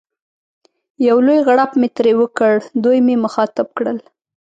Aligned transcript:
یو 1.07 1.17
لوی 1.25 1.39
غړپ 1.47 1.71
مې 1.79 1.87
ترې 1.95 2.13
وکړ، 2.21 2.53
دوی 2.83 2.97
مې 3.05 3.15
مخاطب 3.25 3.67
کړل. 3.77 3.97